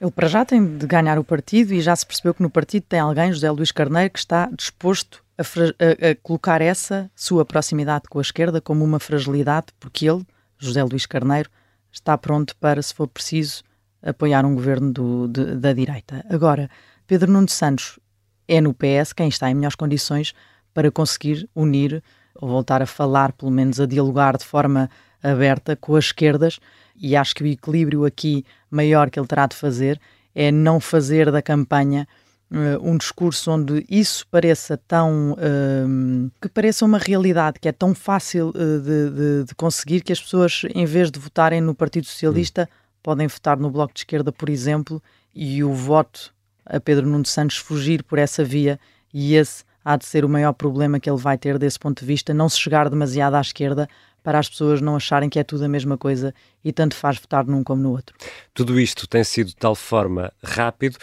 Ele 0.00 0.10
para 0.10 0.28
já 0.28 0.44
tem 0.44 0.78
de 0.78 0.86
ganhar 0.86 1.18
o 1.18 1.24
partido 1.24 1.74
e 1.74 1.80
já 1.80 1.94
se 1.94 2.06
percebeu 2.06 2.32
que 2.32 2.42
no 2.42 2.50
partido 2.50 2.84
tem 2.88 3.00
alguém, 3.00 3.32
José 3.32 3.50
Luís 3.50 3.72
Carneiro, 3.72 4.12
que 4.12 4.18
está 4.18 4.48
disposto 4.56 5.24
a, 5.36 5.42
a, 5.42 6.10
a, 6.10 6.14
colocar 6.22 6.60
essa 6.60 7.10
sua 7.16 7.44
proximidade 7.44 8.04
com 8.08 8.18
a 8.18 8.22
esquerda 8.22 8.60
como 8.60 8.84
uma 8.84 9.00
fragilidade, 9.00 9.66
porque 9.80 10.08
ele, 10.08 10.24
José 10.56 10.82
Luís 10.84 11.04
Carneiro, 11.04 11.50
está 11.90 12.16
pronto 12.16 12.56
para, 12.56 12.80
se 12.80 12.94
for 12.94 13.08
preciso, 13.08 13.64
apoiar 14.00 14.44
um 14.44 14.54
governo 14.54 14.92
do, 14.92 15.28
de, 15.28 15.56
da 15.56 15.72
direita. 15.72 16.24
Agora, 16.30 16.70
Pedro 17.06 17.32
Nuno 17.32 17.48
Santos 17.48 17.98
é 18.46 18.60
no 18.60 18.72
PS 18.72 19.12
quem 19.12 19.28
está 19.28 19.50
em 19.50 19.54
melhores 19.54 19.74
condições 19.74 20.32
para 20.72 20.90
conseguir 20.90 21.48
unir 21.54 22.02
ou 22.36 22.48
voltar 22.48 22.80
a 22.80 22.86
falar, 22.86 23.32
pelo 23.32 23.50
menos 23.50 23.80
a 23.80 23.86
dialogar 23.86 24.36
de 24.36 24.44
forma 24.44 24.88
aberta 25.22 25.76
com 25.76 25.96
as 25.96 26.06
esquerdas 26.06 26.58
e 26.96 27.16
acho 27.16 27.34
que 27.34 27.42
o 27.42 27.46
equilíbrio 27.46 28.04
aqui 28.04 28.44
maior 28.70 29.10
que 29.10 29.18
ele 29.18 29.26
terá 29.26 29.46
de 29.46 29.56
fazer 29.56 30.00
é 30.34 30.50
não 30.50 30.80
fazer 30.80 31.30
da 31.30 31.40
campanha 31.40 32.06
uh, 32.50 32.88
um 32.88 32.96
discurso 32.96 33.50
onde 33.50 33.84
isso 33.88 34.26
pareça 34.28 34.76
tão 34.88 35.32
uh, 35.32 36.30
que 36.40 36.48
pareça 36.48 36.84
uma 36.84 36.98
realidade 36.98 37.58
que 37.60 37.68
é 37.68 37.72
tão 37.72 37.94
fácil 37.94 38.48
uh, 38.50 38.52
de, 38.52 39.10
de, 39.10 39.44
de, 39.44 39.54
conseguir 39.54 40.02
que 40.02 40.12
as 40.12 40.20
pessoas 40.20 40.62
em 40.74 40.84
vez 40.84 41.10
de 41.10 41.18
votarem 41.18 41.60
no 41.60 41.74
Partido 41.74 42.06
Socialista 42.06 42.68
podem 43.02 43.26
votar 43.26 43.58
no 43.58 43.70
Bloco 43.70 43.94
de 43.94 44.00
Esquerda 44.00 44.32
por 44.32 44.48
exemplo 44.48 45.02
e 45.34 45.62
o 45.62 45.72
voto 45.72 46.32
a 46.64 46.78
Pedro 46.78 47.06
Nuno 47.06 47.26
Santos 47.26 47.56
fugir 47.56 48.02
por 48.02 48.18
essa 48.18 48.44
via 48.44 48.78
e 49.12 49.34
esse 49.34 49.64
há 49.84 49.96
de 49.96 50.04
ser 50.04 50.24
o 50.24 50.28
maior 50.28 50.52
problema 50.52 51.00
que 51.00 51.08
ele 51.08 51.18
vai 51.18 51.38
ter 51.38 51.58
desse 51.58 51.78
ponto 51.78 52.00
de 52.00 52.06
vista, 52.06 52.34
não 52.34 52.48
se 52.48 52.58
chegar 52.58 52.90
demasiado 52.90 53.34
à 53.34 53.40
esquerda 53.40 53.88
para 54.28 54.40
as 54.40 54.46
pessoas 54.46 54.82
não 54.82 54.94
acharem 54.94 55.30
que 55.30 55.38
é 55.38 55.42
tudo 55.42 55.64
a 55.64 55.68
mesma 55.68 55.96
coisa 55.96 56.34
e 56.62 56.70
tanto 56.70 56.94
faz 56.94 57.16
votar 57.16 57.46
num 57.46 57.64
como 57.64 57.82
no 57.82 57.92
outro. 57.92 58.14
Tudo 58.52 58.78
isto 58.78 59.06
tem 59.06 59.24
sido 59.24 59.46
de 59.46 59.56
tal 59.56 59.74
forma 59.74 60.30
rápido 60.44 60.98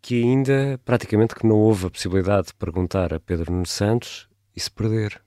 que 0.00 0.22
ainda 0.22 0.78
praticamente 0.84 1.34
que 1.34 1.44
não 1.44 1.56
houve 1.56 1.86
a 1.86 1.90
possibilidade 1.90 2.46
de 2.46 2.54
perguntar 2.54 3.12
a 3.12 3.18
Pedro 3.18 3.52
Nuno 3.52 3.66
Santos 3.66 4.28
e 4.54 4.60
se 4.60 4.70
perder. 4.70 5.20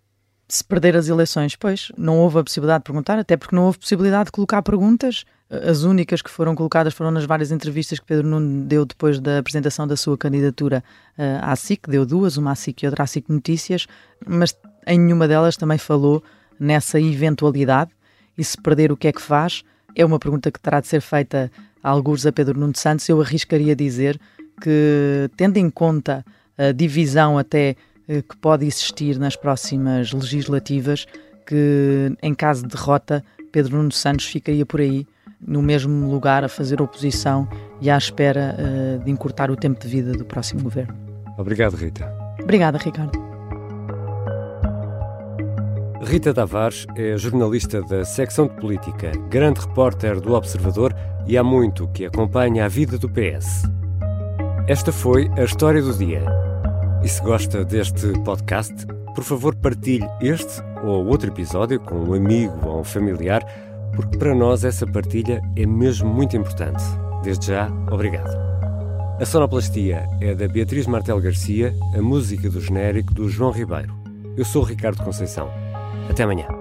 Se 0.48 0.64
perder 0.64 0.96
as 0.96 1.10
eleições, 1.10 1.58
pois, 1.58 1.92
não 1.98 2.20
houve 2.20 2.40
a 2.40 2.44
possibilidade 2.46 2.84
de 2.84 2.86
perguntar, 2.86 3.20
até 3.20 3.36
porque 3.36 3.54
não 3.54 3.66
houve 3.66 3.80
possibilidade 3.80 4.28
de 4.28 4.32
colocar 4.32 4.62
perguntas. 4.62 5.26
As 5.50 5.84
únicas 5.84 6.22
que 6.22 6.32
foram 6.32 6.56
colocadas 6.56 6.94
foram 6.94 7.12
nas 7.12 7.26
várias 7.26 7.52
entrevistas 7.52 8.00
que 8.00 8.06
Pedro 8.06 8.28
Nuno 8.28 8.64
deu 8.64 8.86
depois 8.86 9.20
da 9.20 9.40
apresentação 9.40 9.86
da 9.86 9.98
sua 9.98 10.18
candidatura 10.18 10.82
uh, 11.18 11.22
à 11.42 11.54
SIC, 11.58 11.90
deu 11.90 12.06
duas, 12.06 12.38
uma 12.38 12.52
à 12.54 12.56
SIC 12.56 12.84
e 12.84 12.86
outra 12.86 13.04
à 13.04 13.08
SIC 13.08 13.28
Notícias, 13.28 13.88
mas 14.26 14.56
em 14.88 14.98
nenhuma 14.98 15.28
delas 15.28 15.58
também 15.58 15.78
falou 15.78 16.24
nessa 16.62 17.02
eventualidade 17.02 17.90
e 18.38 18.44
se 18.44 18.56
perder 18.56 18.92
o 18.92 18.98
que 18.98 19.08
é 19.08 19.12
que 19.12 19.22
faz? 19.22 19.64
É 19.96 20.06
uma 20.06 20.20
pergunta 20.20 20.52
que 20.52 20.60
terá 20.60 20.80
de 20.80 20.88
ser 20.88 21.02
feita 21.02 21.52
a 21.84 21.90
alguns 21.90 22.26
a 22.26 22.32
Pedro 22.32 22.60
Nuno 22.60 22.78
Santos. 22.78 23.10
Eu 23.10 23.20
arriscaria 23.20 23.76
dizer 23.76 24.20
que, 24.62 25.30
tendo 25.36 25.58
em 25.58 25.70
conta 25.72 26.24
a 26.56 26.72
divisão 26.72 27.38
até 27.38 27.76
eh, 28.08 28.22
que 28.22 28.38
pode 28.38 28.66
existir 28.66 29.18
nas 29.18 29.36
próximas 29.36 30.12
legislativas, 30.12 31.08
que 31.48 32.16
em 32.22 32.34
caso 32.36 32.62
de 32.62 32.70
derrota, 32.70 33.24
Pedro 33.52 33.78
Nuno 33.78 33.92
Santos 33.92 34.26
ficaria 34.26 34.66
por 34.66 34.80
aí, 34.80 35.08
no 35.40 35.62
mesmo 35.62 36.12
lugar, 36.12 36.44
a 36.44 36.48
fazer 36.48 36.80
oposição 36.80 37.50
e 37.82 37.90
à 37.90 37.98
espera 37.98 38.56
uh, 38.56 39.04
de 39.04 39.10
encurtar 39.10 39.50
o 39.50 39.56
tempo 39.56 39.82
de 39.82 39.88
vida 39.88 40.12
do 40.12 40.24
próximo 40.24 40.62
governo. 40.62 40.96
Obrigado, 41.38 41.76
Rita. 41.76 42.14
Obrigada, 42.40 42.78
Ricardo. 42.78 43.31
Rita 46.04 46.34
Tavares 46.34 46.88
é 46.96 47.16
jornalista 47.16 47.80
da 47.84 48.04
secção 48.04 48.48
de 48.48 48.56
política, 48.56 49.12
grande 49.30 49.62
repórter 49.62 50.20
do 50.20 50.34
Observador 50.34 50.96
e 51.28 51.38
há 51.38 51.44
muito 51.44 51.88
que 51.90 52.06
acompanha 52.06 52.66
a 52.66 52.68
vida 52.68 52.98
do 52.98 53.08
PS. 53.08 53.70
Esta 54.68 54.92
foi 54.92 55.30
a 55.38 55.44
história 55.44 55.80
do 55.80 55.94
dia. 55.94 56.26
E 57.04 57.08
se 57.08 57.22
gosta 57.22 57.64
deste 57.64 58.08
podcast, 58.24 58.74
por 59.14 59.24
favor 59.24 59.56
partilhe 59.56 60.08
este 60.20 60.62
ou 60.84 61.06
outro 61.06 61.30
episódio 61.30 61.80
com 61.80 61.96
um 61.96 62.14
amigo 62.16 62.68
ou 62.68 62.80
um 62.80 62.84
familiar, 62.84 63.44
porque 63.96 64.18
para 64.18 64.34
nós 64.34 64.66
essa 64.66 64.88
partilha 64.88 65.40
é 65.56 65.68
mesmo 65.68 66.12
muito 66.12 66.36
importante. 66.36 66.84
Desde 67.24 67.48
já, 67.48 67.70
obrigado. 67.92 68.36
A 69.20 69.26
sonoplastia 69.26 70.08
é 70.20 70.34
da 70.34 70.48
Beatriz 70.48 70.88
Martel 70.88 71.22
Garcia, 71.22 71.76
a 71.96 72.02
música 72.02 72.50
do 72.50 72.60
genérico 72.60 73.14
do 73.14 73.30
João 73.30 73.52
Ribeiro. 73.52 73.96
Eu 74.36 74.44
sou 74.44 74.64
Ricardo 74.64 75.04
Conceição. 75.04 75.61
Até 76.12 76.24
amanhã. 76.24 76.61